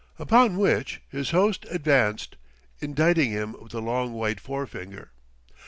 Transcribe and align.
Upon 0.17 0.57
which 0.57 0.99
his 1.09 1.29
host 1.29 1.67
advanced, 1.69 2.35
indicting 2.79 3.29
him 3.29 3.55
with 3.61 3.75
a 3.75 3.79
long 3.79 4.13
white 4.13 4.39
forefinger. 4.39 5.11